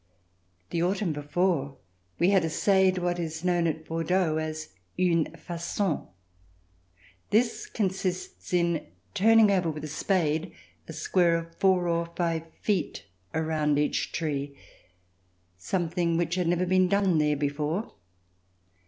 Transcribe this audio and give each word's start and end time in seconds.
The 0.71 0.81
autumn 0.81 1.13
before 1.13 1.77
we 2.17 2.31
had 2.31 2.43
essayed 2.43 2.97
what 2.97 3.19
is 3.19 3.43
known 3.45 3.67
at 3.67 3.85
Bordeaux 3.85 4.37
as 4.37 4.69
une 4.97 5.25
fa^on. 5.25 6.07
This 7.29 7.67
consists 7.67 8.51
in 8.51 8.87
turning 9.13 9.51
over 9.51 9.69
with 9.69 9.83
a 9.83 9.87
spade 9.87 10.53
a 10.87 10.93
square 10.93 11.35
of 11.37 11.55
four 11.57 11.87
or 11.87 12.07
five 12.15 12.47
feet 12.63 13.05
around 13.35 13.77
each 13.77 14.11
tree, 14.11 14.57
some 15.55 15.87
thing 15.87 16.17
which 16.17 16.33
had 16.33 16.47
never 16.47 16.65
been 16.65 16.87
done 16.87 17.19
there 17.19 17.37
before. 17.37 17.93